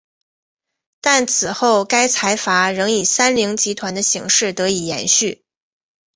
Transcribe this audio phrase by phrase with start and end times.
[0.99, 5.43] 但此后该财阀仍以三菱集团的形式得以延续。